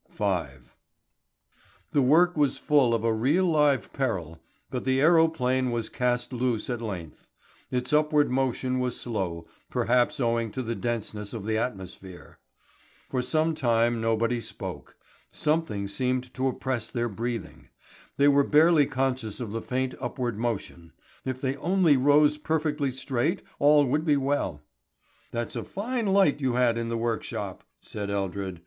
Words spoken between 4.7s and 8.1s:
but the aerophane was cast loose at length. Its